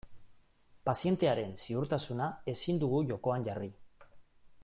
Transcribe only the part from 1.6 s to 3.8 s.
ziurtasuna ezin dugu jokoan jarri.